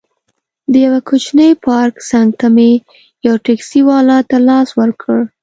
[0.71, 2.71] د یوه کوچني پارک څنګ ته مې
[3.27, 5.17] یو ټکسي والا ته لاس ورکړ.